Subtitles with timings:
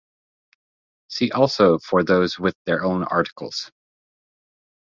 [1.09, 3.71] See also for those with their own articles.